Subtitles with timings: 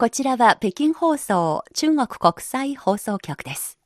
[0.00, 3.78] こちらは北京放送中国国際放送局です。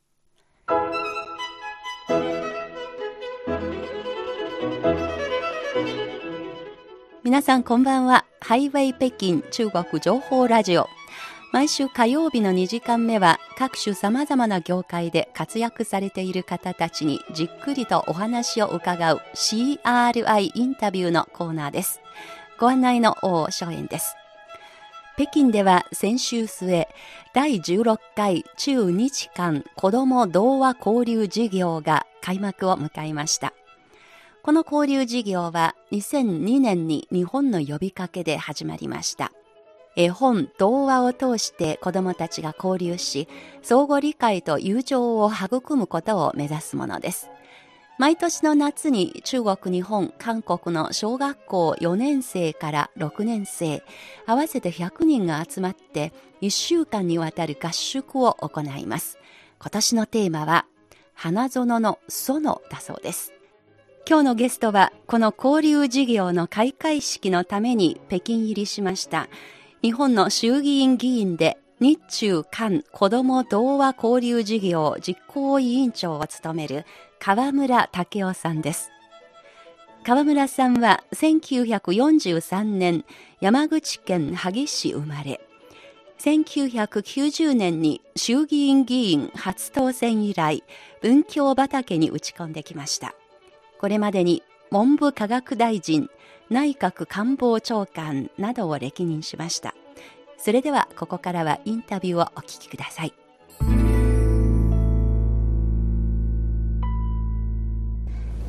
[7.24, 8.26] 皆さんこんばんは。
[8.40, 10.86] ハイウェイ北京中国情報ラジオ。
[11.52, 22.00] 毎週火曜日の2時間目は各種様々な業界で活躍されている方たちにじっくりとお話を伺う CRI インタビューのコーナーです。
[22.60, 24.14] ご案内の大正円です。
[25.16, 26.88] 北京では先週末、
[27.34, 33.54] 第16回中日間子ども童話交流事業が開幕を迎えました。
[34.42, 39.30] この交流事業は2002年に日本の呼びかけで始まりました。
[39.94, 43.28] 絵本、童話を通して子供たちが交流し、
[43.62, 47.30] 相互理解と友情を育むことを目指すものです。
[47.96, 53.84] 毎年の夏に中国、日本、韓国の小学校4年生から6年生、
[54.26, 56.12] 合わせて100人が集まって
[56.42, 59.18] 1週間にわたる合宿を行います。
[59.60, 60.66] 今年のテーマは、
[61.14, 63.32] 花園の園だそうです。
[64.08, 69.28] 今日のゲストは、この交流事業の開会式のために北京入りしました。
[69.82, 76.86] 日本の衆議院議員で日中韓子ども童話交流事業実行委員長を務める
[77.18, 78.90] 川村武夫さんです。
[80.04, 83.04] 川村さんは1943年
[83.40, 85.40] 山口県萩市生まれ、
[86.18, 90.62] 1990年に衆議院議員初当選以来、
[91.00, 93.14] 文教畑に打ち込んできました。
[93.80, 96.10] これまでに文部科学大臣、
[96.50, 99.74] 内閣官房長官などを歴任しました。
[100.36, 103.14] それではここからはインタビューをお聞きください。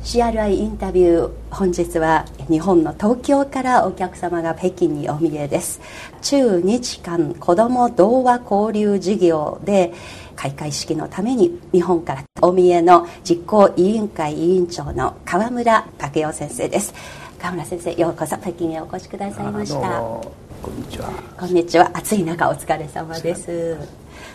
[0.06, 5.80] CRI インタビュー本日は日本の東京からお客様が北京にお見えです。
[6.22, 9.92] 中日韓子ども童話交流事業で
[10.36, 16.94] 開会式のために日本からお見えの実行委員会委員長の川村武雄先生です。
[17.40, 20.00] 川村先生ようこそ北京へお越しくださいました。
[20.00, 21.10] こんにちは。
[21.36, 21.90] こんにちは。
[21.92, 23.76] 暑い中お疲れ様です。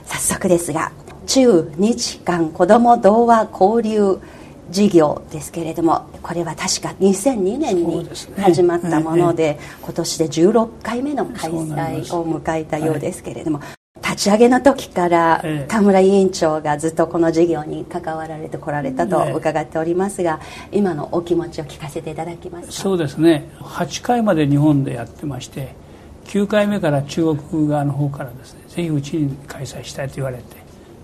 [0.03, 0.91] 早速ですが
[1.25, 4.19] 中日韓子ども童話交流
[4.71, 20.39] 事業ですけれどもこれは確か2002年に始まったもので、ねええ、今年で16回目の開催を迎えたようですけれども、はい、立ち上げの時から田村委員長がずっとこの事業に関わられてこられたと伺っておりますが、
[20.71, 22.71] 今のお気持ちを聞かせていただきますか？
[22.71, 23.49] そうですね。
[23.59, 25.75] 8回まで日本でやってまして
[26.25, 30.43] 9回目から中国側の方からですねぜひうちに開催したいと言われて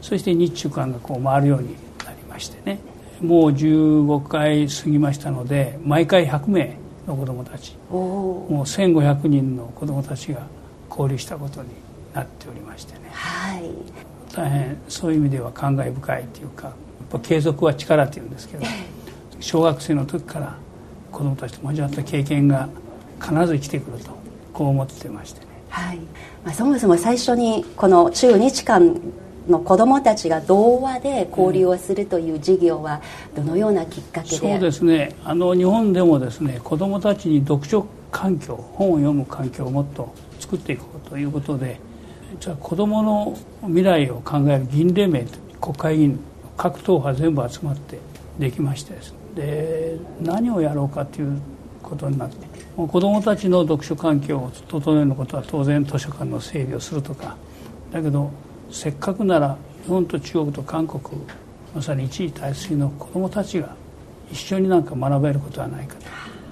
[0.02, 1.76] そして日中間がこう回るように
[2.06, 2.80] なりましてね
[3.22, 7.76] もう15回過ぎましたので毎回100名の子どもたち。
[7.90, 10.42] もう1500人の子どもたちが
[10.90, 11.70] 交流したことに
[12.14, 13.64] なっておりましてね、はい、
[14.34, 16.76] 大変そういう意味では感慨深いというかやっ
[17.12, 18.66] ぱ継続は力っていうんですけど
[19.40, 20.58] 小学生の時から
[21.12, 22.68] 子どもたちと交わった経験が
[23.22, 24.18] 必ず生きてくると
[24.54, 25.48] こう思ってましてね。
[25.70, 25.98] はい。
[26.44, 29.00] まあ、そもそも最初にこの中日間
[29.48, 33.02] の子どもたちが童話で交流をするという事業は
[33.36, 35.16] どのようなきっかけで、そうですね。
[35.24, 41.80] あの日本でもですね子どもたちに読書環境本を読む環境をもっと作っていこうということで
[42.40, 45.26] じゃあ子どもの未来を考える議員連盟
[45.60, 46.20] 国会議員
[46.56, 48.00] 各党派全部集まって
[48.40, 48.94] できまして
[49.36, 51.40] で何をやろうかという
[51.84, 57.36] ことになって子どもたちの読書環境を整えることは当然図書館の整備をするとか
[57.92, 58.32] だけど
[58.72, 61.02] せっかくなら日本と中国と韓国
[61.76, 63.76] まさに一位大水の子どもたちが
[64.32, 66.02] 一緒になんか学べることはないかと。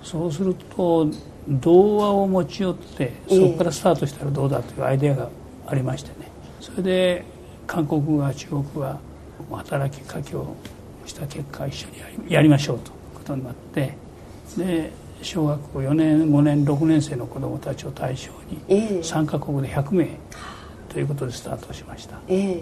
[0.03, 1.07] そうすると
[1.47, 5.29] 童話を持ち寄ってそこからスタートしたらどうだというアイデアが
[5.67, 6.27] ありましてね。
[6.61, 7.25] それで
[7.67, 8.99] 韓国が中国が
[9.51, 10.55] 働きかけを
[11.05, 12.91] した結果一緒にやりましょうと。
[12.91, 13.97] いうことになって
[14.57, 18.59] で小学校4年5年6年生の子どもたちを対象に
[19.01, 20.07] 3カ国で100名
[20.95, 22.61] ということでスタートしました、えー、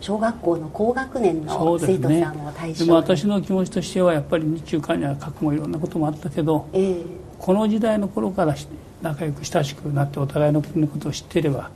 [0.00, 2.78] 小学校の高学年の生徒さんを対象に。
[2.78, 7.04] で、ね,、も私の気持ちとしてはやっぱり日中間には核もいろんなこともあったけど、えー、
[7.38, 8.54] この時代の頃から
[9.02, 11.70] 仲良く親しくなってお互いの国のことを知っていれば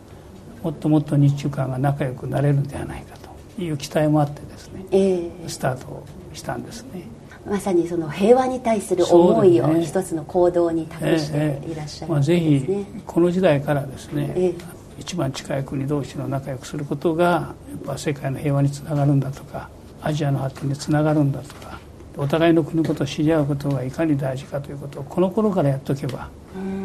[0.63, 3.19] もっともっと日中間が仲良くなれるんではないか
[3.57, 7.03] という期待もあってですね、えー、スタートしたんですね。
[7.47, 19.69] まさにその平和に対する思いを一つの行動に託していらっしゃる、ね、まあ、ぜひこの時代からですね、えー一番近い国同士の仲良くすることがやっぱ世界の平和につながるんだとか
[20.03, 21.79] アジアの発展につながるんだとか
[22.17, 26.29] お互いの国のことを知り合うことがいかに大事かということをこの頃からやっておけば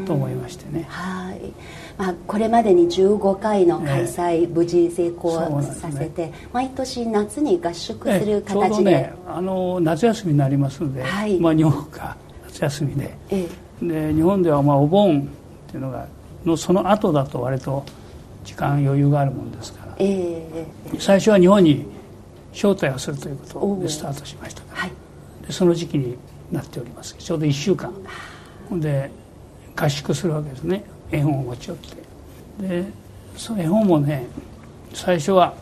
[0.05, 0.85] と思いましてね。
[0.87, 1.51] はい。
[1.97, 13.47] まあ、これまでに15回の開催、無事成功させて、ね、毎年夏に合宿する形で、ね、あの夏休みになりますので、はい、まあ、日本が夏休みで,、え
[13.81, 16.07] え、で日本ではまあお盆っていうのが
[16.45, 17.83] のその後だと割と
[18.43, 20.65] 時間余裕があるもんですから、ええ、
[20.99, 21.85] 最初は日本に
[22.53, 24.91] 招待をするということでスタートしましたから、はい、
[25.45, 26.17] でその時期に
[26.51, 27.15] なっております。
[27.17, 27.93] ちょうど1週間。
[28.71, 29.11] で
[29.75, 30.83] 合宿するわけですね。
[31.11, 32.67] 絵本を持ち寄って。
[32.67, 32.85] で
[33.35, 34.27] その絵本もね
[34.93, 35.55] 最初は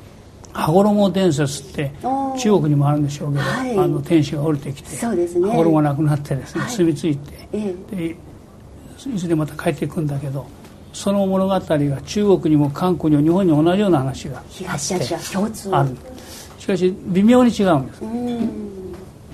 [0.53, 1.91] 羽衣伝説って
[2.37, 8.15] 中国にもあるんでしょうけど、はい、あの天使が降りてきて、ね、羽衣がなくなってですね、はい、住み着いて、ええ、で
[9.15, 10.45] いずれまた帰っていくんだけど
[10.93, 15.75] その物語が中国にも韓国にも日本にも同じような話が東アジア共通。
[15.75, 15.89] ある。
[16.59, 18.01] しかし微妙に違うんです。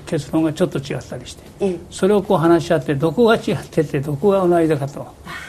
[0.06, 5.00] 結論がちょっと違ったりして、それをこう話し合ってどこが違っててどこが同じだかと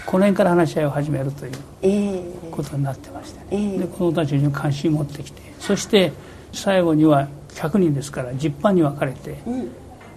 [0.06, 5.40] この辺から話し合いを始めるということになってまして、で子供たちに関心を持ってきて。
[5.60, 6.12] そして
[6.52, 9.38] 最後には100人ですから10班に分かれて、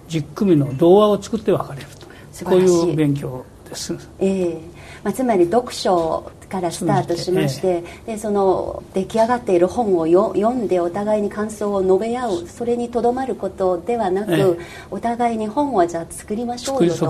[0.10, 2.46] 10組の童話を作って分かれると。
[2.46, 3.94] こういう勉強です。
[4.20, 14.60] えーまあ、つまり読書からスタートしまして、でその出来上がっている本をよ読んでお互いに感想を述べ合うそれにとどまることではなく、
[14.92, 16.98] お互いに本をじゃあ作りましょうよと。
[16.98, 17.06] そ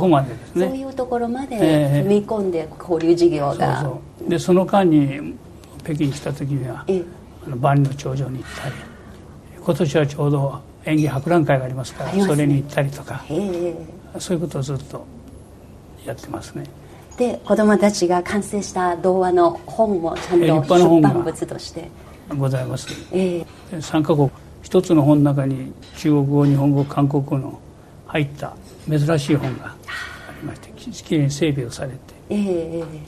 [0.55, 5.35] ね、そういうところまで踏み込んで交流事業が、そうでその間に
[5.83, 6.85] 北京に来た時には、
[7.45, 8.75] あの万里の長城に行ったり
[9.63, 13.23] 今年はちょうど演技博覧会がありますから、ね、それに行ったりとか
[14.19, 15.05] そういうことをずっと
[16.05, 16.63] やってますね。
[17.21, 21.87] で子供たちが完成した童話の本もちゃんと出版物として。
[22.35, 24.31] ございます、えー、3カ国。
[24.63, 27.59] 一つの本の中に中国語日本語韓国語の
[28.07, 28.55] 入った
[28.89, 29.75] 珍しい本があ
[30.39, 31.97] りましてきれいに整備をされて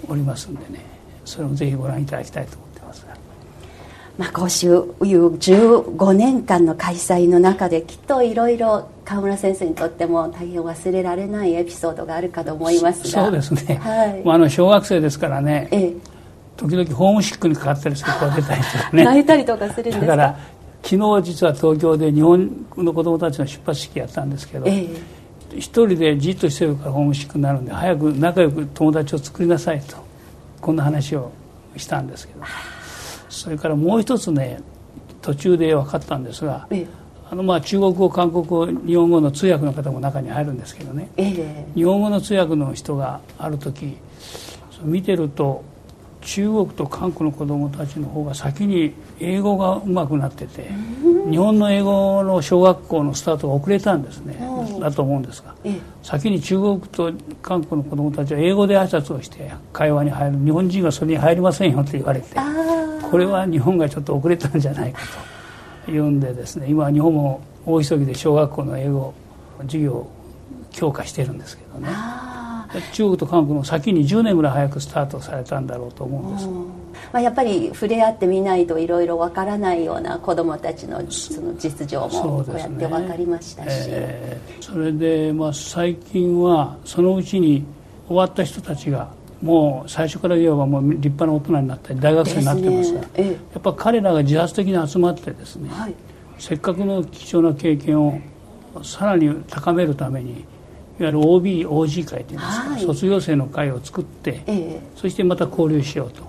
[0.07, 0.86] おりますんでね。
[1.25, 3.18] それをぜひご覧いただきたいと思ってますが。
[4.18, 13.24] まあ、こういう15年間の開催の中できっといろいろ川村先生にとっても大変忘れられないエピソードがあるかと思いますが。
[13.24, 15.94] そうですね、はい、まあ、あの小学生ですからね、ええ、
[16.57, 19.04] 時々ホームシックにかかったりする子が出たりとかね。
[19.06, 20.06] 泣いたりとかするんですか？
[20.06, 20.39] だから
[20.83, 24.89] 昨日実は東京で日本の子供たちの出発式やったんですけど、え
[25.54, 29.95] え、一人でじっとしてるからホームシックになるんで早く仲良く友達を作りなさいと
[30.62, 31.31] こんな話を
[31.77, 32.42] したんですけど。
[33.33, 34.59] それからもう一つね
[35.21, 36.88] 途中で分かったんですが、ええ、
[37.31, 43.97] あのまあ中国語韓国語日本語の通訳の方も中に入るんですけどね、え、日本語の通訳の人がある時
[44.83, 45.63] 見てると
[46.21, 50.69] 中国と韓国の子供たちの方が先に英語がうまくなってて
[51.29, 54.38] 日本の英語の小学校のスタートが遅れたんですね。
[54.79, 55.53] だと思うんですが
[56.01, 60.38] 先に中国と韓国の子供たちは英語で挨拶をして会話に入る。
[60.39, 62.36] 日本人はそれに入りませんよって言われて
[63.09, 65.01] これは日本がちょっと遅れたんじゃないか
[65.85, 69.13] というんでですね今日本も大急ぎで小学校の英語
[69.61, 70.11] 授業を
[70.71, 71.89] 強化してるんですけどね。
[72.91, 76.47] 中国と韓国の先に10年ぐらい早くスタートされたんだろうと思うんです、
[77.11, 83.83] まあ、やっぱり触れ合ってみないといろいろわからないような子どもたちのその実情もこうやって分かりましたし。
[83.83, 87.63] そ,、えー、それで、まあ、最近はそのうちに
[88.07, 89.09] 終わった人たちが
[89.43, 93.07] もう最初から言えばもう立派な大人になったり大学生になってますが、ね。
[93.15, 95.95] ええ、やっぱ彼らが自発的に集まってですね、はい、
[96.39, 98.21] せっかくの貴重な経験を
[98.83, 100.45] さらに高めるためにいわ
[101.00, 106.23] ゆる OBOG 会といいますか、はい、卒業生の会を作って、ええ、そしてまた交流しようと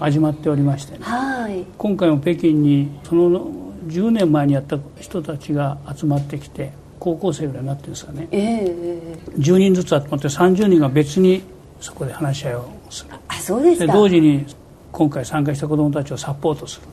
[0.00, 3.52] 始まっておりまして、ね、はい、今回も北京にその
[3.86, 11.51] 10年前にやった人たちが集まってきて高校生ぐらいになってるんですかね、えー、10人ずつ集まって30人が別に
[11.82, 13.10] そこで話し合いをする。
[13.28, 13.92] あそうですか。
[13.92, 14.46] 同時に
[14.92, 16.86] 今回参加した子どもたちをサポートする。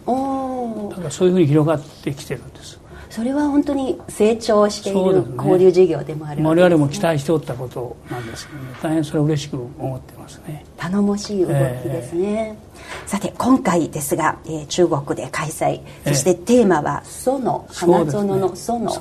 [0.89, 2.79] だからそういうふうに広がってきてるんです。
[3.09, 10.63] それは本当に成長している交流事業でもあるわけです、ね、我々も期待しておったことなんですけど、ね、大変それは嬉しく思ってますね。
[10.77, 15.81] 頼もしい動きですね、えー、さて今回ですが、えー、中国で開催。
[16.05, 18.91] そしてテーマは「園」花園の園だ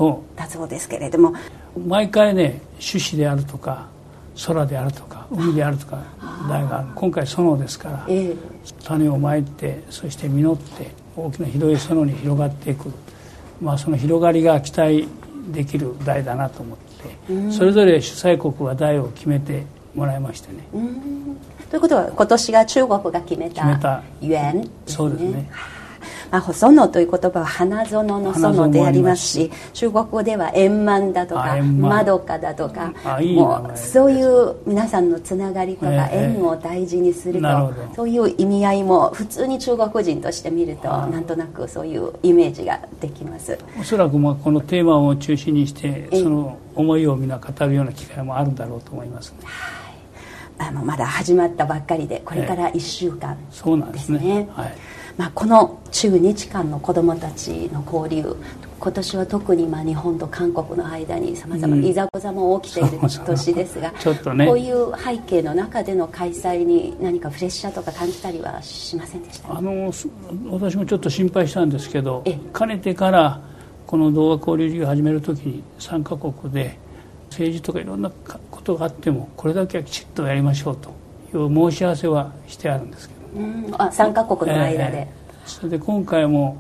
[0.49, 1.35] そうですけれども、
[1.87, 3.88] 毎回ね種子であるとか
[4.47, 6.02] 空であるとか海であるとか
[6.49, 6.88] 題がある。
[6.95, 8.37] 今回園ですから、えー、
[8.85, 12.90] 種をまいてそして実って大きな広い園に広がっていく。
[13.61, 15.09] まあ、その広がりが期待
[15.50, 19.64] できる題だなと思ってそれぞれ主催国は題を決めて
[19.95, 20.59] もらいましてね。
[21.71, 24.02] ということは今年が中国が決めた決めた。
[24.87, 25.50] そうですね。
[26.31, 32.93] まあ、細野という言葉は花園の園でありますし中国語では円満だとかまどかだとか
[33.35, 43.59] もうそういう皆さんのつながりとか縁を大事にすると、そういう意味合いも普通に中国人として見るとなんとなくそういうイメージができます。
[43.81, 50.69] おそらくまあこのテーマを中心にしてその思いを皆語るような機会もあるんだろうと思います、ね、はい。
[50.69, 54.75] あのまだ始まったばっかりでこれから1週間ですね,、そうなんですね、はい
[55.19, 58.37] まあ、この中日間の子どもたちの交流
[58.79, 69.59] 今年は特にまあ日本と韓国の間にさまざまないざこざも起きている年ですが、 ちょっとね、こういう背景の中での開催に何かプレッシャーとか感じたりはしませんでした？
[69.59, 69.93] あの
[70.53, 72.23] 私もちょっと心配したんですけど
[72.53, 73.41] かねてから
[73.89, 76.79] この動画交流事業を始める時に3カ国で
[77.31, 78.11] 政治とかいろんな
[78.53, 80.91] ことがあってもこれだけはきちっとやりましょうと
[81.37, 83.18] いう申し合わせはしてあるんですけど
[83.79, 86.57] あ3カ国の間で、えー、それで今回も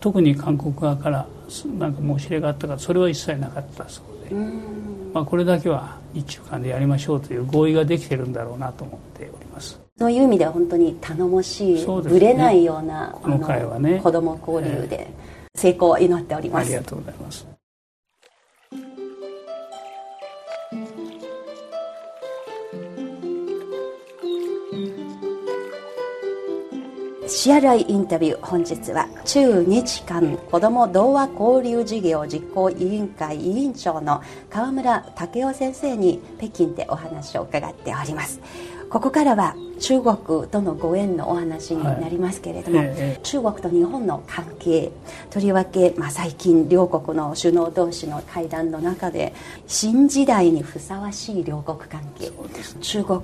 [0.00, 1.26] 特に韓国側から
[1.78, 4.34] なんか申し入れがあったからそれは一切なかったそうで、
[5.12, 9.80] まあ、これだけは日中間でやりましょうという合意ができてるんだろうなと思っております。
[9.98, 14.00] そういう意味では本当に頼もしい、ね、ぶれないようなこの会はね。
[14.02, 15.12] 子ども交流で
[15.54, 17.51] 成功を祈っております、ありがとうございます
[27.34, 38.38] シアライインタビュー本日は中日間子ども童話交流事業実行委員会委員長の河村武雄先生に北京でお話を伺っております。
[38.92, 42.86] ここからは中国とのご縁のお話になりますけれども、はい。
[42.88, 44.92] ええ、中国と日本の関係
[45.30, 49.32] とりわけ、まあ、最近両国の首脳同士の会談の中で
[49.66, 52.32] 新時代にふさわしい両国関係、ね、
[52.82, 53.20] 中国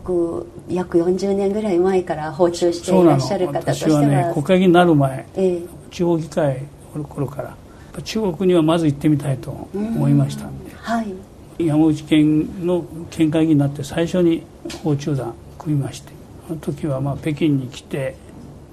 [0.71, 6.63] 約40年ぐらい前から訪中していらっしゃる方としてはね、国会議員になる前、え地方議会
[6.97, 7.55] の頃から
[8.03, 14.47] 中国にはまず行ってみたいと思いましたんで、はい、山口県の県会議員になって最初に
[14.83, 16.13] 訪中団組みまして。
[16.47, 18.17] その時はまあ北京に来て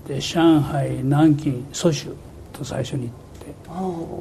[0.08, 2.16] で上海南京蘇州
[2.54, 3.14] と最初に行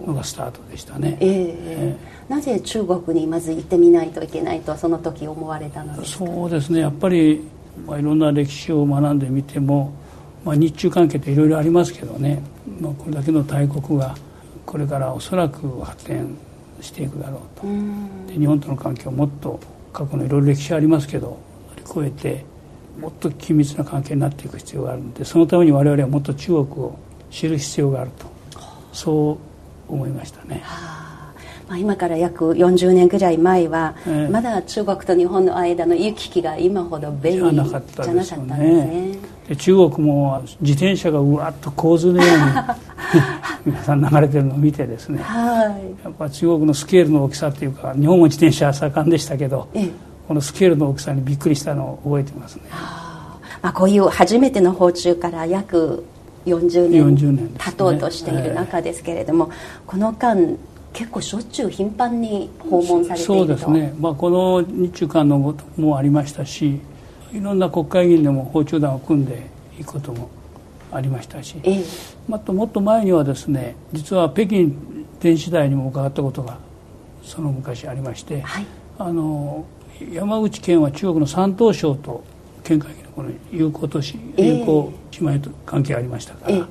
[0.02, 6.26] ってのがスタートでしたね、えー、えー、なぜ中国にまず行ってみないといけないとその時思われたのですか？
[6.26, 6.80] そうですね。
[6.80, 7.47] やっぱり、
[7.87, 9.92] まあ、いろんな歴史を学んでみても、
[10.44, 12.42] まあ、日中関係っていろいろありますけどね、
[12.80, 14.16] まあ、これだけの大国が
[14.66, 16.37] これからおそらく発展
[16.80, 17.66] していくだろうと。
[18.33, 19.61] で日本との関係をもっと
[19.92, 21.38] 過去のいろいろ歴史ありますけど
[21.87, 22.54] 乗り越えて
[22.99, 26.99] もっと緊密な関係になっていく必要があるのでそのために我々はもっと中国を
[27.31, 28.27] 知る必要があると
[28.93, 29.39] そ
[29.89, 30.63] う思いましたね。
[31.69, 39.19] まあ、今から約40年ぐらい前は、えまだ中国と日本の間の行き来が今ほど便利じゃなかったんですね。
[39.49, 42.43] で中国も自転車がうわっと洪水のように
[43.73, 49.91] 皆さん流れてるのを見てですね、はい、やっぱ中国のスケールの大きさっていうか日本も自転車盛んでしたけど、ええ
[50.26, 56.04] このスケールの大きさにびっくりしたのを覚えてますね、まあ、こういう初めての訪中から約
[56.47, 59.50] 40年 ,40 年、経とうとしている中ですけれども、
[59.87, 60.37] この間
[60.95, 66.81] 結構しょっちゅう頻繁に訪問されているそうですね、まあ、この日中間のこともありましたし
[67.33, 69.43] いろんな国会議員でも訪中団を組んで
[69.78, 70.31] いくことも
[70.93, 71.85] ありましたし、ええ、
[72.28, 74.71] もっともっと前にはですね実は北京
[75.21, 76.59] 電子台にも伺ったことが
[77.25, 78.66] その昔ありまして、はい、
[78.99, 79.64] あの
[80.13, 82.25] 山口県は中国の山東省と
[82.63, 86.67] 県会議のこの友好都市、友好姉妹と関係ありましたから、えー、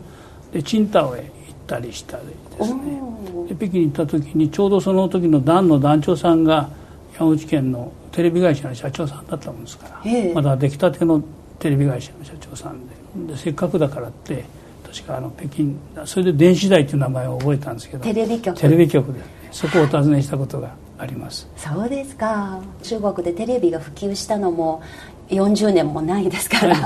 [0.51, 1.29] で青島へ行っ
[1.67, 2.25] たりしたり
[2.57, 3.01] ですね。
[3.49, 6.69] で北京に行った時にちょうどその時の団の団長さんが
[7.17, 11.21] 山口県のテレビ会社の社長さんだったもんですから、えー、まだ出来たての
[11.59, 13.03] テレビ会社の社長さんで。
[13.27, 14.43] でせっかくだからって
[14.91, 15.75] 確かあの北京
[16.05, 18.59] それで電子台っていう名前を覚えたんですけどテレビ局。
[18.59, 21.47] テレビ局で、ね、そこをお尋ねしたことがあります。
[21.55, 22.59] そうですか。
[22.81, 24.81] 中国でテレビが普及したのも
[25.29, 26.85] 40年もないですから、ね、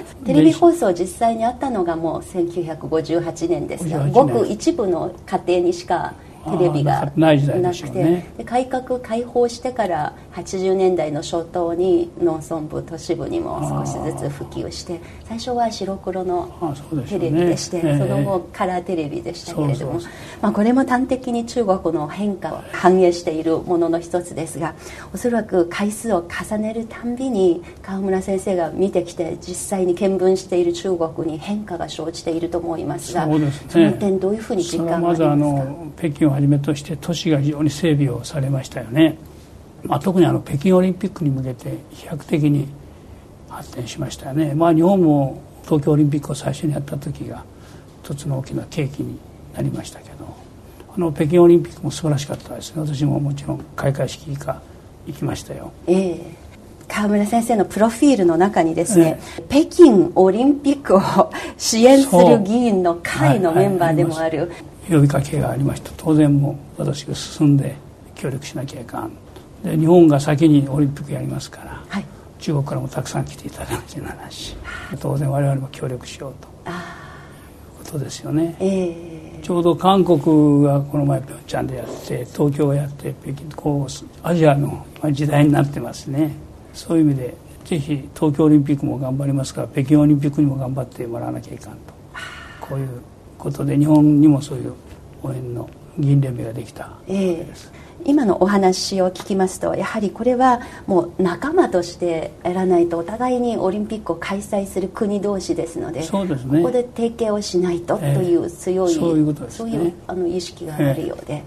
[0.24, 6.14] テレビ放送実際にあったのがもう1958年ですがごく一部の家庭にしか
[6.58, 16.76] テレビがなくて、ね、改革開放してから80年代の初頭に農村部都市部にも少しずつ普及して最初は白黒の
[17.08, 20.00] テレビでしてそ、ね,、の後カラーテレビでしたけれども
[20.42, 24.74] まあ、これも端的に中国の変化を反映しているものの一つですが
[25.14, 35.28] おそらく回数を重ねるたんびに川村先生が見てきて実際に見聞している中国に変化が生じていると思いますがそ、ね,、の点どういうふうに実感がありますか？
[35.28, 39.16] まずあの北京をはじめとして都市が非常に整備をされましたよね。
[39.86, 42.68] まあ、特にあの北京オリンピックに向けて飛躍的に
[43.48, 47.44] 発展しましたよね、まあ、日本も東京オリンピックを最初にやった時が
[48.04, 49.18] 一つの大きな契機に
[49.54, 50.36] なりましたけど
[50.96, 52.80] あの北京オリンピックも素晴らしかったですね。
[52.80, 54.62] 私ももちろん開会式以下
[55.06, 55.70] 行きましたよ。
[55.86, 56.20] ええ。
[56.88, 61.00] 川村先生のプロフィールの中にですね、ええ、北京オリンピックを
[61.58, 65.90] 支援する議員の会のメンバーでもある、はいはい、呼びかけがありました。
[65.96, 67.76] 当然も私が進んで
[68.14, 69.12] 協力しなきゃいかん
[69.64, 72.04] で日本が先にオリンピックやりますから、はい、
[72.38, 74.32] 中国からもたくさん来ていただかなきゃならない。
[74.32, 74.56] し
[75.00, 76.34] 当然我々も協力しよう
[76.64, 80.18] ということですよね、えー、ちょうど韓国
[80.62, 86.34] がこの前ピョンチャンでやって東京がやって北京こうアジアの時代になってますね。
[86.74, 87.34] そういう意味で
[87.64, 91.78] ぜひ東京オリンピックも頑張りますから北京オリンピックにも頑張ってもらわなきゃいかんと。
[92.60, 92.88] こういう
[93.38, 94.74] ことで日本にもそういう
[95.22, 111.42] 応援の議員連盟ができたわけです、えー今のお話を聞きますとやはりこれはもう仲間としてやらないとお互いにオリンピックを開催する国同士ですのでそうです、ね、ここで提携をしないとという強い、えー、そういうことです、ね、そういうあの意識があるようで、え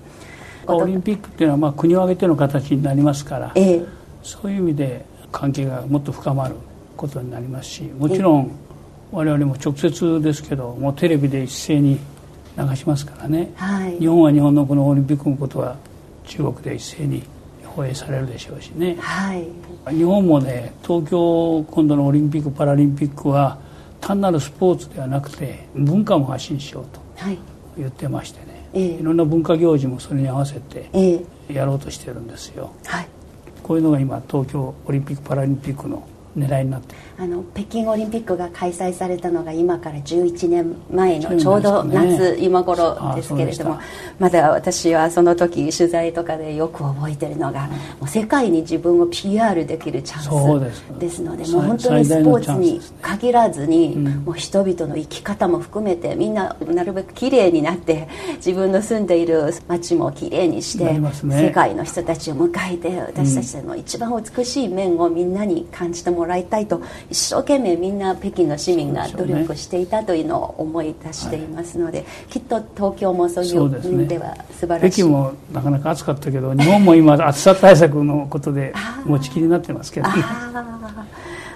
[0.67, 3.87] ー、オリンピックっていうのはまあ国を挙げての形になりますから、えー、
[4.21, 6.55] そういう意味で関係がもっと深まる
[6.97, 8.51] ことになりますしもちろん
[9.11, 11.99] 我々も直接ですけどもうテレビで一斉に
[12.57, 15.77] 流しますからね、はい、日本は日本のこのオリンピックのことは
[16.29, 17.23] 中国で一斉に
[17.65, 19.47] 放映されるでしょうしね、はい、
[19.89, 23.57] 日本もね東京今度のオリンピック・パラリンピックは
[23.99, 27.01] 単なるスポーツではなくて文化も発信しようと
[27.77, 30.89] 言ってましてね、はい、いろんな文化行事もそれに合わせて
[31.49, 33.07] やろうとしてるんですよ、はい、
[33.63, 36.07] こういうのが今東京オリンピック・パラリンピックの
[36.39, 36.95] 狙いになって。
[37.17, 43.79] あの北京オリンピックが開催されたのが今から11年前のちょうど夏、ね、今頃ですけれども
[44.19, 51.21] まだ私はその時取材とかでよく覚えてるのが、うん、もう世界に自分を PR できるチャンスです。
[51.21, 78.73] のでもう本当にスポーツに限らずに、ねもう人々の生き方も含めてみんななるべくきれいになって自分の住んでいる街もきれいにして、ね、世界の人たちを迎えて私たちの一番美しい面をみんなに感じてもらいたいと一生懸命みんな北京の市民が努力していたというのを思い出していますので、ねはい、きっと東京もそういう面では素晴らしい、ね、北京もなかなか暑かったけど日本も今 暑さ対策のことで
[79.05, 80.15] 持ちきりになってますけどね。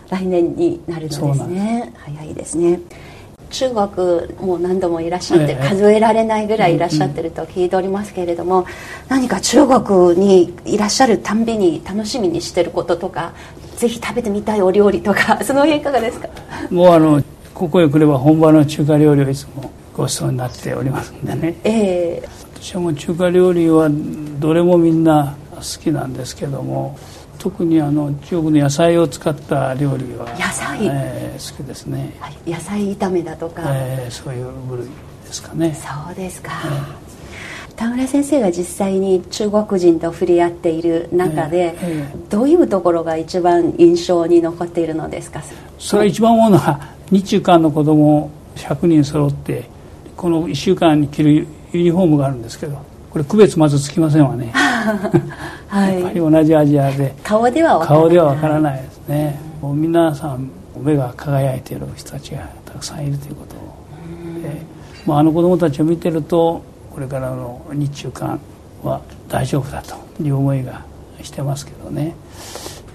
[0.09, 1.93] 来年になるのですね。
[1.97, 2.79] 早いですね。
[3.49, 8.65] 中国も何度もいらっしゃって、数えられないぐらいいらっしゃってると聞いておりますけれども、
[9.09, 13.33] 何か中国にいらっしゃるたんびに楽しみにしてることとか
[13.83, 16.29] ぜひ食べてみたいお料理とか その辺いかがですか？
[16.71, 17.21] もうあの
[17.53, 22.29] ここへ来れば本場の中華料理をいつもごちそうになっておりますんでね、えー、
[22.63, 23.89] 私はもう中華料理は
[24.39, 26.97] どれもみんな好きなんですけども
[27.37, 34.91] 特にあの中国の野菜を使った料理は野菜、えー、好きですね、はい、野菜炒めだとか、えー、そういう部類で
[35.33, 35.77] すかね。
[35.77, 37.12] そうですか、えー、
[37.75, 45.41] 田村先生が実際に中国人と触れ合っている中で、えー、どういうところが一番印象に残っているのですか？
[45.79, 46.79] それは一番思うのは
[47.11, 49.69] 日中間の子供100人揃って
[50.15, 54.51] この1週間に着るユニフォームがあるんですけどこれ区別まずつきませんわね。
[55.67, 63.55] はい、やっぱり同じアジアで顔では顔ではわからないですね、もう皆さん目が輝いている人たちがたくさんいるということ
[64.47, 64.61] で、
[65.05, 66.61] まあ、あの子供たちを見てると
[66.93, 68.39] これからの日中間
[68.83, 70.85] は大丈夫だという思いが
[71.23, 72.15] してますけどね、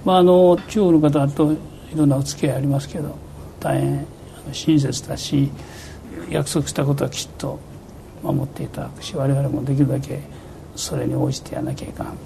[0.05, 1.59] まあ、あの中国の方とい
[1.97, 3.17] ろんなお付き合いありますけど
[3.59, 4.07] 大変
[4.53, 5.51] 親切だし
[6.31, 7.59] 約束したことはきちっと
[8.23, 10.21] 守っていただくし我々もできるだけ
[10.77, 12.17] それに応じてやらなきゃいかん。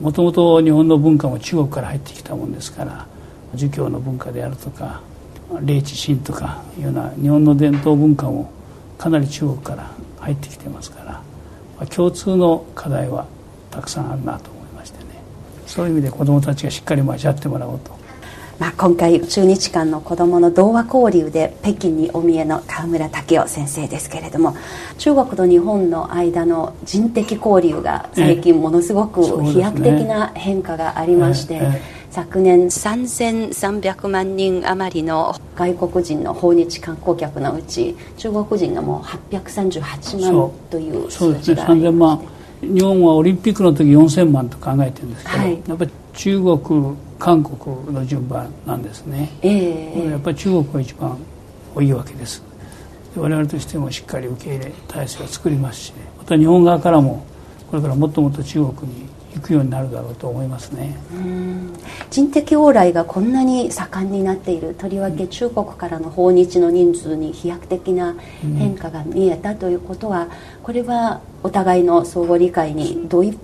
[0.00, 3.06] もともと日本の文化も中国から入ってきたもんですから
[3.54, 5.02] 儒教の文化であるとか
[5.60, 8.50] 霊知心とかいうような日本の伝統文化も
[9.00, 11.22] かなり中国から入ってきてますか
[11.78, 13.26] ら共通の課題は
[13.70, 15.22] たくさんあるなと思いましてね。
[15.66, 17.98] そういう意味で子どもたちがしっかり交わってもらおうと。
[18.58, 24.54] まあ、今回中日間の子どもの童話交流で北京にお見えの川村武雄先生ですけれども
[24.98, 31.62] 中国と日本の間の人的交流が最近ものすごく飛躍的な変化がありまして、
[32.10, 39.02] 昨年3300万人余りの外国人の訪日観光客のうち中国人がもう
[39.36, 42.40] 838万という数字がありまして。
[42.60, 51.16] 日本はオリンピックの時4000万と考えてるんですけど、はい、やっぱり中国韓国の順番なんですね、えー、やっぱり中国が一番
[51.74, 52.42] 多いわけです。
[53.16, 57.24] 我々としてもしっかり受け入れ体制を作りますし、ね、また日本側からも
[57.70, 60.96] これからもっともっと中国にいくようになるだろうと思いますね。
[62.10, 68.16] 人的往来がこんなに盛んになっているとりわけ中国からの訪日の人数に飛躍的な
[68.58, 70.28] 変化が見えたということは
[70.62, 73.36] これはお互いの相互理解にどういう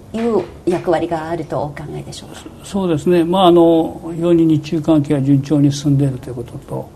[0.66, 2.40] 役割があるとお考えでしょうか？
[2.64, 6.90] そうですね、まあ、あの非常に日中関係が順調に進んでいるということと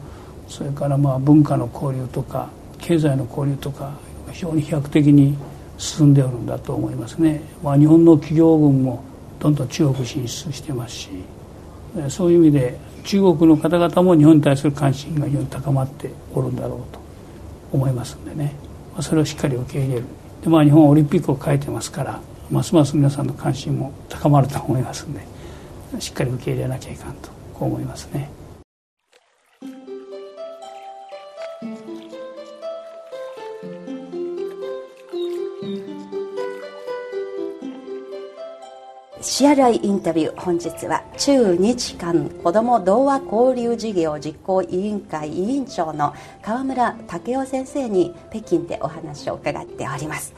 [0.48, 2.48] それからまあ文化の交流とか
[2.78, 3.92] 経済の交流とか
[4.32, 5.36] 非常に飛躍的に
[5.80, 9.02] 進んでおるんだと思いますね、まあ、日本の企業群も
[9.40, 11.08] どんどん中国進出してますし
[12.08, 17.00] そういう意味で中国の方々も日本に対する関心が非常に高まっておるんだろうと
[17.72, 18.52] 思いますんでね、
[18.92, 20.04] まあ、それをしっかり受け入れる。
[20.42, 25.20] で、まあ、日本はオリンピックを書いてますからますます皆さんの関心も高まると思いますんで
[25.98, 28.39] しっかり受け入れなきゃいかんとこう思いますね。
[39.40, 50.34] シアラインタビュー本日は中日間子ども童話交流事業実行委員会委員長の河村武雄先生に北京でお話を伺っております。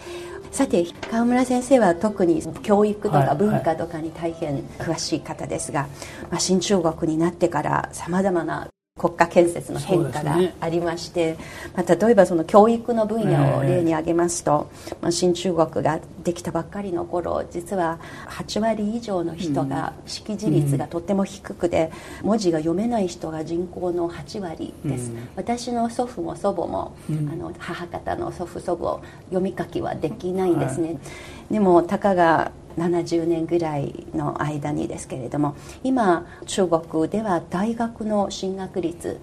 [0.52, 5.88] さて川村先生は特に教育とか文化とかに大変詳しい方ですが、
[6.30, 11.38] まあ、新中国になってからさまざまな国家建設の変化がありまして、ね、
[11.74, 29.00] まあ、例えばその教育の分野を例に挙げますと、えー、まあ、新中国ができたばっかりの頃実は8割以上の人が識字率がとっても低くて、うん、文字が読めない人が人口の8割です、うん、私の祖父も祖母も、うん、あの母方の祖父祖母
[29.30, 30.98] 読み書きはできないんですね、はい、
[31.52, 39.20] でもたかが70年ぐらいの間にですけれども今中国では大学の進学率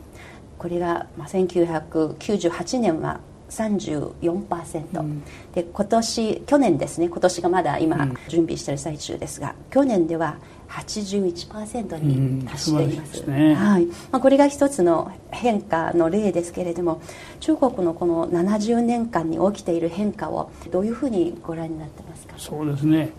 [0.59, 5.23] これが1998年は34%、うん、
[5.55, 10.37] で今年去年ですね今年がまだ今準備している最中ですが、去年では
[10.69, 13.85] 81%に達しています,、うん、ね、はい。
[14.11, 17.01] まあ、これが一つの変化の例ですけれども
[17.39, 22.35] 中国のこの70年間に起きている変化をどういうふうにご覧になってますか？
[22.37, 23.09] そうですね。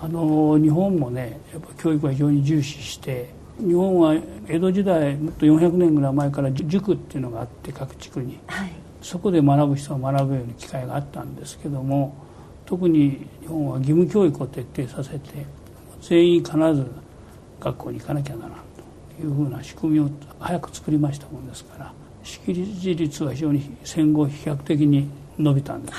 [0.00, 4.16] あの日本もねやっぱ教育は非常に重視して日本は
[4.48, 12.16] 江戸時代もっと400年ぐらい前から塾っていうのがあって各地区に、はい、そこで学ぶ人は学ぶように機会があったんですけども
[12.66, 15.46] 特に日本は義務教育を徹底させて
[16.02, 16.86] 全員必ず
[17.60, 21.92] 学校に行かなきゃならんというふうな仕組みを早く作りましたもんですから
[22.24, 25.98] 識字率は非常に戦後飛躍的に伸びたんです。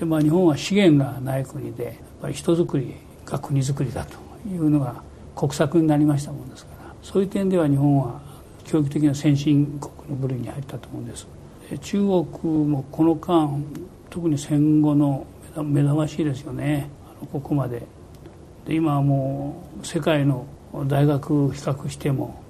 [0.00, 2.94] で、まあ、日本は資源がない国でやっぱり人づくり
[3.24, 4.18] が国づくりだと
[4.48, 5.02] いうのが
[5.34, 8.20] 国策になりましたもんですからそういう点では日本は
[8.64, 11.26] 教育的な先進国の部類に入ったと思うんです。
[11.80, 12.06] 中国
[12.66, 13.62] もこの間
[14.10, 16.88] 特に戦後の目覚ましいですよね。
[17.32, 17.82] ここまで
[18.68, 20.46] 今はもう世界の
[20.86, 22.42] 大学比較しても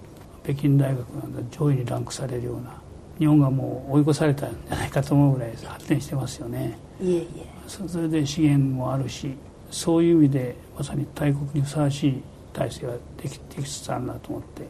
[0.45, 2.81] 北京大学なんか上位にランクされるような
[3.19, 6.79] 日本がもう追い越されたんじゃないかと思うぐらい発展してますよね。
[7.01, 7.47] いえいえ。
[7.67, 9.35] それで資源もあるし
[9.71, 14.63] そういう意味でまさに大国にふさわしい体制ができてきつつあるなと思って。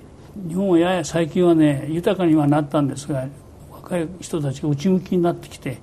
[0.49, 3.27] 日本はやや最近はね豊かにはなったんですが
[3.71, 5.79] 若い人たちが内向きになってきて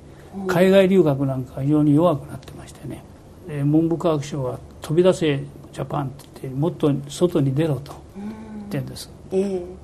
[0.47, 2.95] 海外留学なんか非常に弱くなってましてね。
[2.97, 3.12] で
[3.47, 8.29] 文部科学省は「飛び出せジャパン」って言ってもっと外に出ろと言っ
[8.69, 9.12] てんです、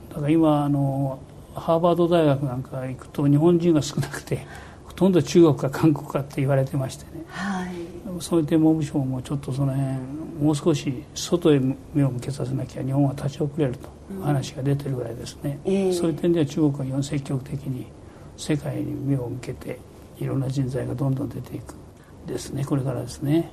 [0.10, 1.19] だから今あの
[1.56, 4.45] ハーバード大学なんか行くと日本人が少なくて
[4.86, 7.69] ほとんど中国か韓国かって言われてましてね、はい、
[8.19, 9.98] そういう点文部省もちょっとその辺
[10.41, 11.62] もう少し外へ
[11.93, 13.89] 目を向けさせなきゃ日本は立ち遅れると
[14.24, 15.89] 話が出てるぐらいですね、うんえ。
[15.89, 17.88] ー、そういう点では中国は積極的に
[18.38, 19.80] 世界に目を向けて
[20.17, 21.76] いろんな人材がどんどん出ていく
[22.30, 23.52] ですねこれからですね。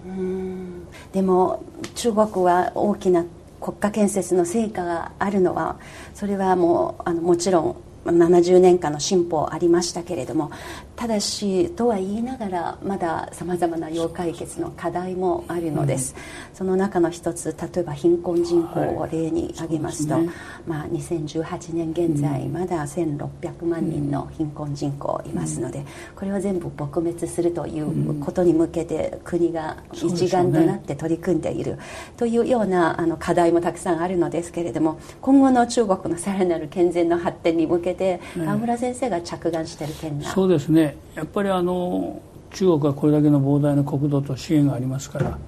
[1.13, 1.63] でも
[1.95, 3.25] 中国は大きな
[3.61, 5.77] 国家建設の成果があるのは
[6.15, 10.51] それはもうあのもちろん70年間の進歩ありましたけれども
[10.97, 16.15] ただしとは言いながらまださまざまな要解決の課題もあるのです、
[16.51, 20.35] うん、その中の一つ例えば貧困人口を例に挙げますと、はいすね、
[20.67, 30.05] まあ、2018年現在まだ1600万人の貧困人口いますので、これを全部撲滅するということに向けて国が一
[30.35, 31.79] 丸となって取り組んでいる
[32.17, 42.21] というようなあの課題もたくさんあるのですけれども今後の中国のさらなる健全の発展に向けて川村先生が着眼している点が、そうですねやっぱりあの
[42.53, 45.39] 中国はこれだけの膨大な国土と資源がありますから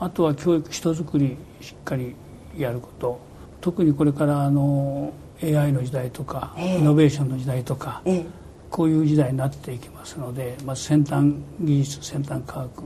[0.00, 2.14] あとは教育人づくりしっかり
[2.56, 3.32] やること。
[3.62, 8.26] 特にこれからあの AI の時代とか、えー、イノベーションの時代とか、えー、
[8.70, 12.82] こういう時代になっていきますので、まず先端技術先端科学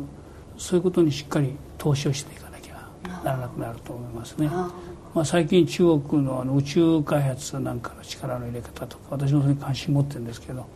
[0.59, 2.91] そういうことにしっかり投資をしていかなきゃ
[3.25, 4.49] ならなくなると思いますね。
[4.49, 10.67] まあ、最近中国のあの宇宙開発なんかの力の入れ方とか私もそれに関心持ってるんですけど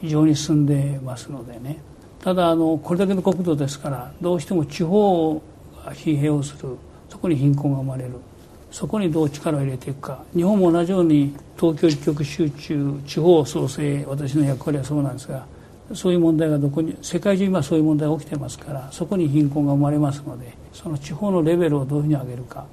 [0.00, 1.78] 非常に進んでますのでね。
[2.22, 5.34] ただあのこれだけの国土ですからどうしても地方
[5.84, 6.76] が疲弊をする。
[7.08, 8.12] そこに貧困が生まれる。
[8.70, 10.24] そこにどう力を入れていくか。
[10.34, 15.46] 日本も同じように東京一極集中地方創生私の役割はそうなんですが
[15.92, 22.66] そういう問題がどこに世界中今そういう問題が起きてますからそこに貧困が生まれますのでその地方のレベルをどういうふうに上げるか、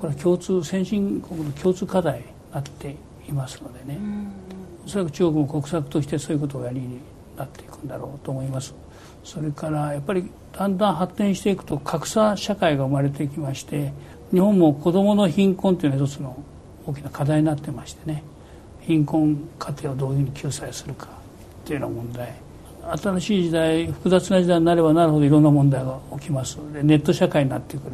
[0.00, 2.96] これは共通先進国の共通課題になって
[3.28, 3.98] いますのでね、
[4.86, 6.98] おそらく中国も国策としてそういうことをやりに
[7.36, 8.74] なっていくんだろうと思います。
[9.24, 13.92] それからやっぱりだんだん発展していくと格差社会が生まれてきまして
[14.32, 16.36] 日本も子どもの貧困というのは一つの
[16.86, 18.22] 大きな課題になってましてね。
[18.82, 21.08] 貧困家庭をどういうふうに救済するか
[21.64, 22.34] というような問題。
[22.98, 26.58] 新しい時代複雑な時代になればなるほどいろんな問題が起きます。
[26.74, 27.92] でネット社会になってくる。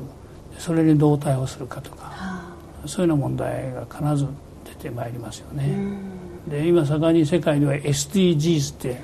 [0.58, 4.26] それにどう対応するかとか、はあ、そういうような問題が必ず
[4.64, 6.19] 出てまいりますよね。
[6.48, 9.00] で今盛んに世界では SDGs って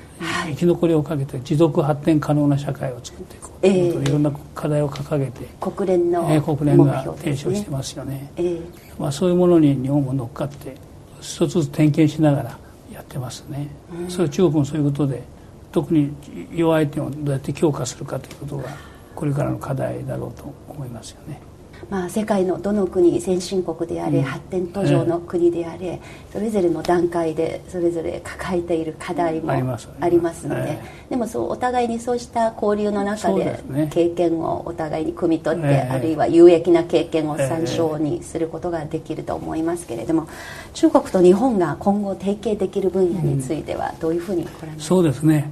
[0.47, 8.61] 生き残りをかけて持続発展可能な社会を作っていくといういろんな課題を掲げて国連の、えー、国連が提唱してますよね、えー、
[8.99, 10.75] まあ、そういうものに日本も乗っかって
[11.21, 12.57] 一つずつ点検しながら
[12.91, 15.23] やってますね、うん、それ中国もそういうことで
[15.71, 16.11] 特に
[16.53, 18.63] 弱い点をどうやって強化するかということが
[19.15, 21.41] これからの課題だろうと思いますよね。
[21.89, 29.55] まあ、世界のどの国先進国であれ、うん、発展途上の国であれ、えそれぞれの段階でそれぞれ抱えている課題もあ
[30.09, 33.59] りますので、え、でもそうお互いにそうした交流の中で
[33.89, 40.27] 経験をお互いに汲み取って、あるいは有益な経験を参照にすることができると思いますけれども
[40.73, 45.51] 中国と日本が今後提携できる分野についてはどういうふうにご覧になりますか、そうですね。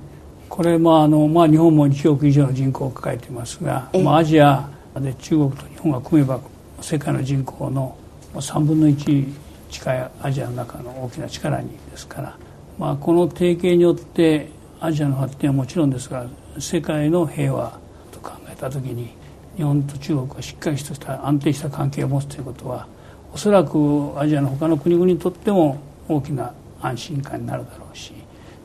[0.50, 6.40] これもあの、まあ、日本も1億以上の人口を抱えていますが、まあ、アジアで中国と日本が組めば
[6.82, 7.98] 世界の人口の
[8.34, 9.34] 3分の1
[9.70, 12.38] 近いアジアの中の大きな力にですから、
[12.78, 16.26] まあ、この提携によってアジアの発展はもちろんですが
[16.60, 17.80] 世界の平和
[18.12, 19.10] と考えた時に
[19.58, 22.88] 日本と中国がしっかりとした安定した関係を持つということは
[23.34, 25.78] おそらくアジアの他の国々にとっても
[26.08, 28.14] 大きな安心感になるだろうし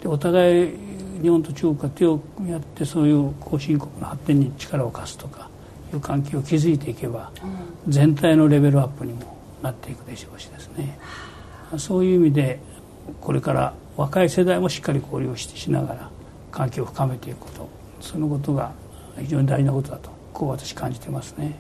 [0.00, 0.74] でお互い
[1.22, 5.49] 日本と中国が手を組み合ってそういう後進国の発展に力を貸すとか
[5.96, 7.32] いう関係を築いていけば、
[7.88, 10.98] 全体のレベルアップにもなっていくでしょうしですね
[11.78, 12.60] そういう意味で
[13.20, 16.10] これから若い世代もしっかり交流してしながら
[16.50, 17.68] 関係を深めていくこと
[18.00, 18.72] そのことが
[19.18, 21.54] 非常に大事なことだとこう私感じてますね。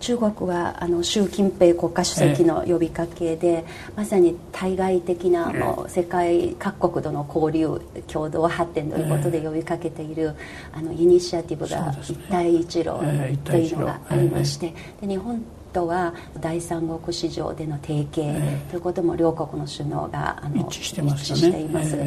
[0.00, 10.34] 中国はあの習近平国家主席の呼びかけで、まさに対外的なもう世界各国との交流共同発展ということで呼びかけている、
[10.72, 13.00] あのイニシアティブが一帯一路
[13.44, 15.42] というのがありまして、で日本
[15.76, 21.98] とは第三国市場での提携ということも両国の首脳があの一致してます、ね,、います、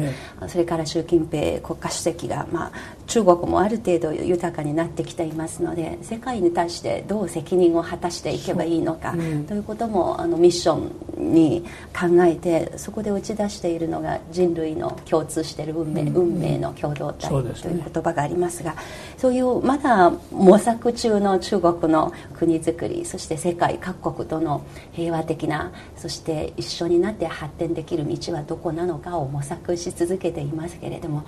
[0.48, 2.72] それから習近平国家主席が、まあ、
[3.10, 9.16] 中国もある程度豊かになってきていますので世界に対してどう責任を果たしていけばいいのか、う。
[9.16, 18.74] ん、ということもあのミッションに考えてそこで打ち出しているのが人類の共通している運命うん、運命の共同体という言葉がありますが
[19.18, 31.24] そういうまだ模索中の中国の国づくりそして世界界各国との平和的なそして一緒になって発展できる道はどこなのかを模索し続けていますけれども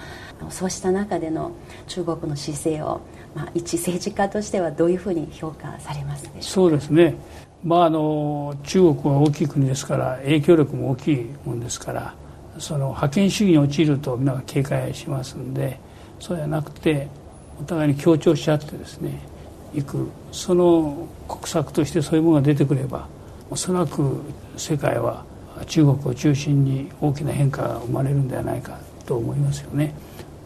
[0.51, 1.53] そうした中での
[1.87, 3.01] 中国の姿勢を、
[3.35, 6.43] まあ、一政治家としてはどういうふうに評価されますでしょうか？
[6.43, 7.15] そうですね。
[7.65, 12.15] まあ、あの中国は大きい国ですから影響力も大きいもんですから
[12.59, 15.79] その覇権主義に陥るとみんなが警戒しますんで
[16.19, 17.07] そうじゃなくて
[17.61, 19.21] お互いに協調し合ってですね
[19.75, 20.09] いく。
[20.33, 23.07] その国策としてそういうものが出てくれば
[23.49, 24.21] おそらく
[24.57, 25.25] 世界は
[25.67, 29.95] 中国を中心に大きな変化が生まれるんではないかと思いますよね。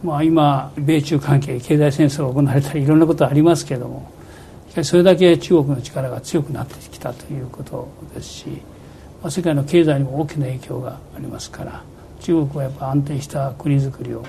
[0.03, 4.11] まあ、今米中関係経済戦争が行われたりいろんなことありますけれども
[4.83, 8.47] それだけ中国の力が強くなってきたということですし、
[9.21, 11.83] まあ、世界の経済にも大きな影響がありますから
[12.19, 14.23] 中国はやっぱ安定した国づくりを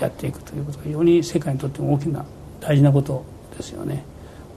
[0.00, 2.24] やっていくということが非常に世界にとっても大きな
[2.60, 3.24] 大事なこと
[3.56, 4.04] ですよね。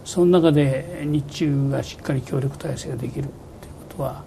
[0.05, 3.31] その中で日中がしっかり協力体制ができるという
[3.89, 4.23] ことは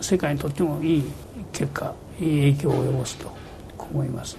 [0.00, 1.04] 世界にとってもいい
[1.52, 3.32] 結果いい影響を及ぼすと
[3.78, 4.38] 思います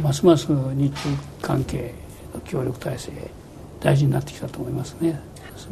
[0.00, 1.08] ますます日中
[1.42, 1.94] 関係
[2.34, 3.12] の協力体制
[3.80, 5.20] 大事になってきたと思いますね、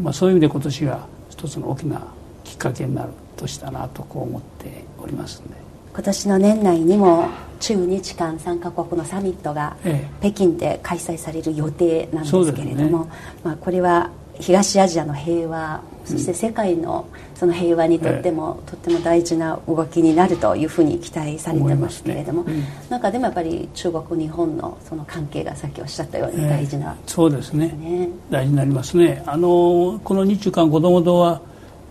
[0.00, 2.06] まあ、そういう意味で今年が一つの大きな
[2.44, 5.66] きっかけになる年だなとこう思っておりますので。
[5.92, 9.78] 今年の年内にも中日韓3カ国のサミットが
[10.20, 13.10] 北京で開催される予定なんですけれども、ね、
[13.42, 22.52] まあ、これは東アジアの平和そして世界のその平和にとっても、とっても大事な動きになるというふうに期待されてますけれども、ね。
[22.54, 29.22] うん、なんかでもやっぱり中国日本のその関係がさっきおっしゃったように大事な、えー、そうですね、ね、大事になりますね。
[29.26, 31.42] あのこの日中間子ども堂は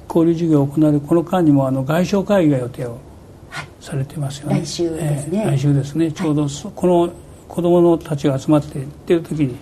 [0.08, 2.98] 交流授業を行うこの間にもあの外相会議が予定を
[3.82, 6.12] されてますよね、はい、来週ですね、えー、来週ですね。
[6.12, 7.14] ちょうど、はい、この
[7.48, 9.56] 子どもたちが集まっていってる時に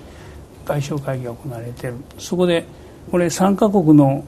[0.65, 1.95] 外相会議が行われている。
[2.17, 2.65] そこで
[3.12, 4.23] これ3カ国の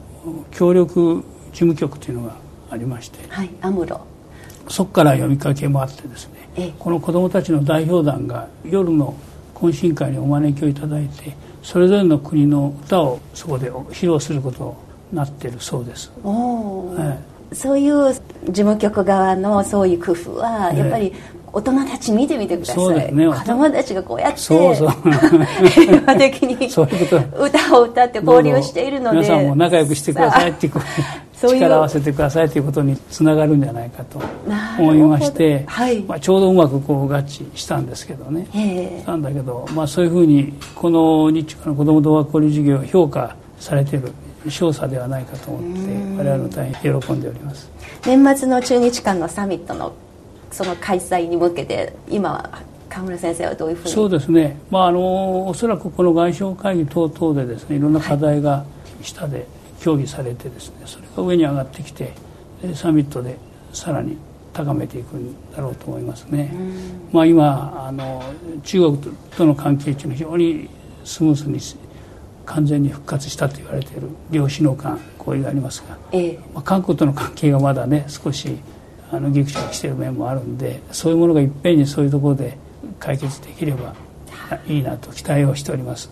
[0.50, 2.36] 協力事務局というのが
[2.70, 4.00] ありまして、はい、アムロ。
[4.68, 9.14] そこから呼びかけもあってですね、ええ、この子どもたちの代表団が夜の
[9.54, 14.76] 懇親会にお招きをいただいてそれぞれの国の歌をそこで披露すること
[15.10, 16.12] になっているそうです。
[16.24, 18.20] おええ、そういう事
[18.52, 21.12] 務局側のそういう工夫はやっぱり
[21.56, 23.14] 大人たち見てみてください。
[23.14, 24.90] ね、子供たちがこうやってそうそう。
[25.70, 26.66] 平和的に
[27.38, 29.20] 歌を歌って交流しているので。
[29.20, 34.20] 皆さんも仲良くしてくださいって力を合わせてくださいということにつながるんじゃないかと
[34.78, 36.02] 思いまして、はい。
[36.02, 39.02] まあ、ちょうどうまくこう合致したんですけどね。
[39.06, 44.12] なんだけど、まあ、そういうふうにこの日中の子ども童話交流事業を評価されている
[44.50, 47.70] 少佐ではないかと思って我々も大変喜んでおります。
[48.04, 49.92] 年末の中日間のサミットの
[50.50, 52.48] その開催に向けて今
[52.88, 53.90] 川村先生はどういうふうに？
[53.90, 58.64] そうですね、まあ、あのおそらくこの外相会議等々でですねいろんな課題が
[59.02, 59.46] 下で
[59.80, 62.12] 協議されてですねそれが上に上がってきて
[62.74, 63.36] サミットで
[63.72, 64.16] さらに
[64.52, 66.50] 高めていくんだろうと思いますね、
[67.12, 68.22] まあ、今あの
[68.64, 68.98] 中国
[69.36, 70.68] との関係というのは非常に
[71.04, 71.60] スムースに
[72.46, 78.56] 完全に復活したと言われている両首脳間合意がありますが、ええ、まあ、韓国との関係がまだね少し
[79.10, 82.56] あのギクシャクしている面もあるんでそういうものがいっぺんにそういうところで
[82.98, 83.94] 解決できれば
[84.66, 86.10] いいなと期待をしております。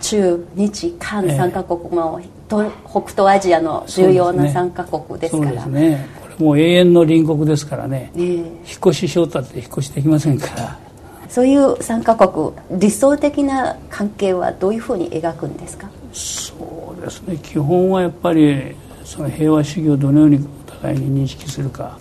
[0.00, 5.62] 中日韓3カ国も、えー、北東アジアの重要な3カ国ですから。
[5.62, 6.08] そうですね。
[6.22, 10.78] これもう永遠の隣国ですからね、えー、引っ越ししようったって引っ越しできませんから
[11.28, 15.88] そういう3カ国理想的な関係はどういうふうに描くんですか？
[16.12, 17.36] そうですね。
[17.42, 21.98] 基本はやっぱりその平和主義をどのように互いに認識するか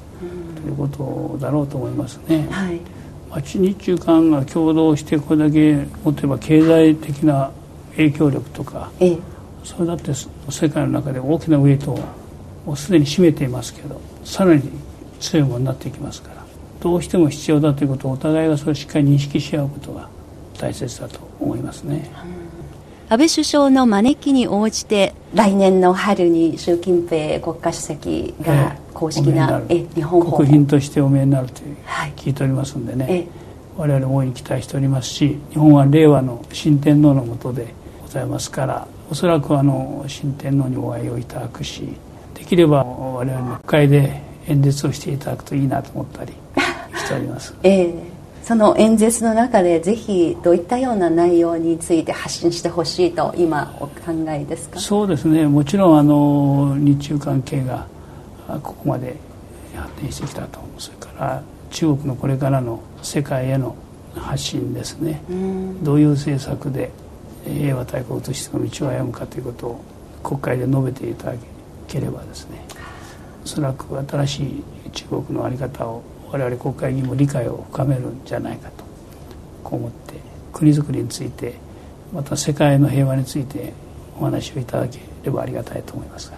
[0.61, 2.47] ということだろうと思いますね。
[2.51, 2.79] はい、
[3.29, 7.51] まあ、日中韓が共同してこれだけもっと言えば経済的な
[7.91, 9.17] 影響力とか、ええ、
[9.63, 11.97] それだって世界の中で大きなウェイト
[12.65, 14.61] をすでに占めていますけどさらに
[15.19, 16.45] 強いものになっていきますから
[16.81, 20.09] どうしても必要だということをお互いがそれをしっかり認識し合うことが
[20.57, 22.09] 大切だと思いますね。
[23.09, 31.77] 安倍首相の招きに応じて来年の春に習近平国家主席が公式な、え日本国賓としてお見えになるという、
[32.17, 33.27] 聞いておりますんでね、
[33.77, 41.87] 我々も大いに期待しておりますし日本は令和の新天皇の下でございますからおそらくあの新天皇にお会いをいただくし
[42.33, 46.33] できれば我々の国会で演説をしていただくといいなと思ったり
[47.07, 47.55] しております。
[47.63, 47.93] ええ。
[48.43, 53.91] その演説の中でぜひどういったような内容について発信してほしいと今お考
[54.29, 54.79] えですか？
[54.79, 55.47] そうですね。
[55.47, 57.85] もちろんあの日中関係が
[58.63, 59.17] ここまで
[59.75, 60.61] 発展してきたと。
[60.77, 63.75] それから中国のこれからの世界への
[64.15, 65.21] 発信ですね。
[65.83, 66.89] どういう政策で
[67.45, 69.81] 平和大国としての道を歩むかということを
[70.23, 71.33] 国会で述べていただ
[71.87, 72.63] ければですね。
[73.43, 78.83] おそらく新しい中国の在り方を我々国会議員も理解を深めるんじゃないかと
[79.63, 80.15] こう思って
[80.53, 81.55] 国づくりについて
[82.13, 83.73] また世界の平和について
[84.19, 86.37] お話をいただければありがたいと思いますが。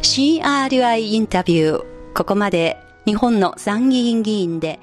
[0.00, 4.80] CRI インタビューここまで日本の参議院議員で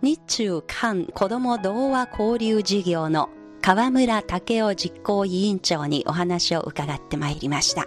[0.00, 3.28] 日中韓子ども童話交流事業の
[3.62, 7.86] 河村武雄実行委員長にお話を伺ってまいりました。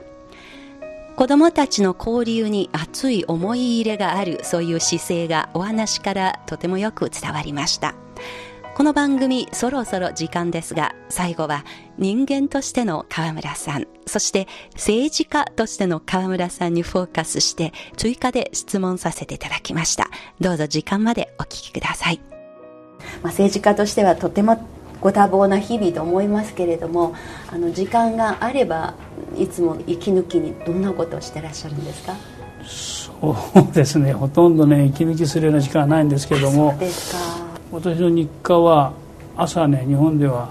[1.15, 7.95] 子供たちの交流に熱い思い入れがあるそういう姿勢がお話からとてもよく伝わりました。
[8.73, 11.65] この番組そろそろ時間ですが最後は
[11.97, 20.07] 人間としての河村さんそして政治家としての河村さんにフォーカスして追加で質問させていただきました
[20.39, 22.21] どうぞ時間までお聞きください、
[23.21, 24.65] まあ、政治家としてはとても
[25.02, 27.14] ご多忙な日々と思いますけれども
[27.52, 28.93] あの時間があれば
[29.38, 32.14] いつも息抜きにどんなことをしてらっしゃるんですか？
[32.64, 34.14] そうですね。
[34.14, 36.78] ほとんどね息抜きするような時間はないんですけども
[37.72, 38.93] 私の日課は
[39.36, 40.49] 朝ね日本では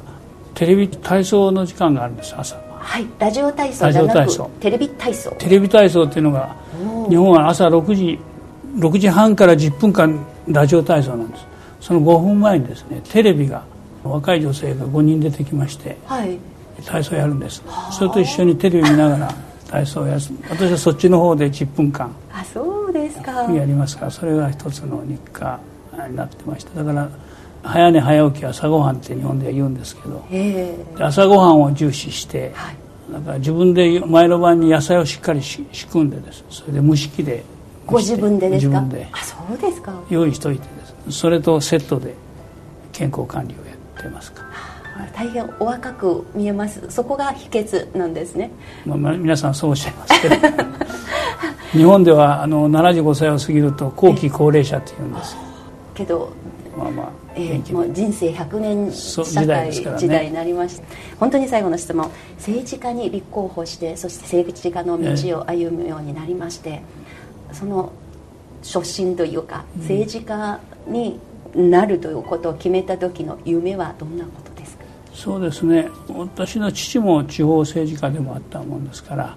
[0.54, 2.56] テレビ体操の時間があるんです朝。
[2.78, 5.30] はいラジオ体操じゃなくテレビ体操。
[5.38, 6.56] テレビ体操っていうのが
[7.08, 8.18] 日本は朝6時
[8.76, 11.44] 6時半から10分間ラジオ体操なんです。
[11.80, 13.64] その5分前にですねテレビが
[14.04, 16.38] 若い女性が5人出てきまして、はい、
[16.84, 17.62] 体操やるんです。
[17.92, 19.34] それと一緒にテレビ見ながら
[19.68, 20.20] 体操をやる。
[20.48, 23.42] 私はそっちの方で10分間あそうですか。
[23.52, 25.60] やりますからそれが一つの日課
[26.08, 27.10] になってましただから
[27.62, 30.24] 早寝早起き朝ごはんって日本では言うんですけど、
[31.04, 32.76] 朝ごはんを重視して、はい、
[33.12, 36.42] だから自分で前の晩に野菜をしっかり仕組んでです。
[36.48, 37.44] それで蒸し器で
[37.86, 38.80] ご自分でですか？
[38.80, 39.92] 自分であそうですか。
[40.08, 40.62] 用意しといて
[41.06, 41.18] です。
[41.18, 42.14] それとセットで
[42.92, 43.58] 健康管理を
[44.04, 44.44] やってますか？
[45.14, 46.90] 大変お若く見えます。
[46.90, 48.50] そこが秘訣なんですね、
[48.84, 50.36] まあ、まあ、皆さんそうおっしゃいますけど。
[51.72, 55.36] 日本ではあの75歳を過ぎると後期高齢者っていうんです。
[55.94, 56.30] けど
[56.76, 60.88] まあまあ、えー、もう人生100年社会時代になりました、ね、
[61.20, 62.10] 本当に最後の質問。
[62.38, 67.92] 政治家に立候補してそして政治家の道を歩むようになりまして、えー、その
[68.62, 71.20] 初心というか政治家に
[71.54, 74.84] なるということを決めた時の夢はどんなことですか？
[75.12, 75.88] そうですね。
[76.08, 79.36] 私の父も地方政治家でもあったもんですから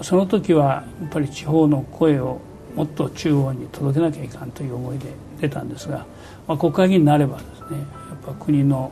[0.00, 2.40] その時はやっぱり地方の声を
[2.74, 5.06] もっと中央に届けなきゃいかんという思いで
[5.40, 6.06] 出たんですが、
[6.48, 7.86] まあ、国会議員になればですねやっ
[8.24, 8.90] ぱ国の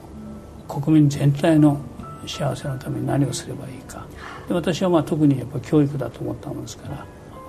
[0.68, 1.80] 国民全体の
[2.26, 4.06] 幸せのために何をすればいいか。
[4.46, 7.06] で私はまあ特にやっぱ教育だと思ったものですから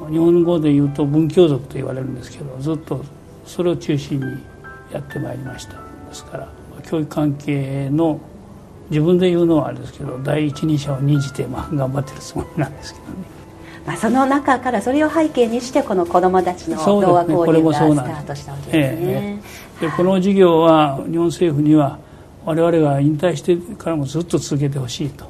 [0.09, 3.03] 日本語で言うと文教族と言われるんですけどずっと
[3.45, 4.25] それを中心に
[4.91, 5.73] やってまいりました。
[5.73, 5.79] で
[6.13, 6.47] すから
[6.83, 8.19] 教育関係の
[8.89, 13.13] 自分で言うのはあれですけど第一人者を任じてまあ頑張ってるつもりなんですけどね。
[13.85, 19.41] まあ、その中からそれを背景にしてこの子どもたちの動画交流がスタートしたわけですね。
[19.81, 21.97] でこの事業は日本政府には
[22.45, 25.25] 我々が引退してからもずっと続けてほしいと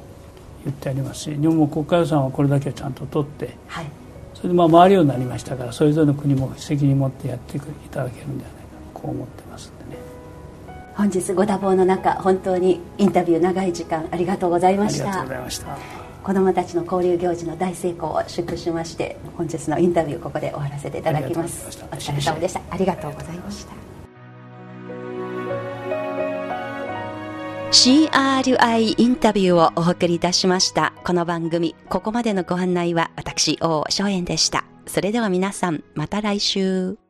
[0.64, 3.86] 言ってありますし日本も国家予算はこれだけはちゃんと取って、はい、
[4.34, 7.60] それでまあ回るようになりましたからそれぞれの国も責任を持ってやってい
[7.90, 8.62] ただけるんじゃないか
[8.94, 9.41] こう思って
[10.94, 15.04] 本日ご多忙の中本当にインタビュー長い時間ありがとうございました。
[15.04, 15.76] ありがとうございました。
[16.22, 21.66] 子どもたちの交流行事の大成功を祝しまして本日のインタビューここで終わらせていただきます。
[21.90, 22.60] お疲れ様でした。
[22.70, 23.72] ありがとうございました。
[27.72, 30.92] CRI インタビューをお送りいたしました。
[31.04, 34.64] この番組ここまでのご案内は私王松園でした。
[34.86, 37.01] それでは皆さんまた来週